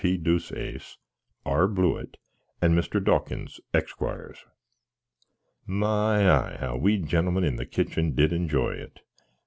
[0.01, 0.17] P.
[0.17, 0.97] Deuceace,
[1.45, 1.67] R.
[1.67, 2.17] Blewitt,
[2.59, 2.99] and Mr.
[3.03, 4.43] Dawkins, Exquires.
[5.67, 9.01] My i, how we genlmn in the kitchin did enjy it!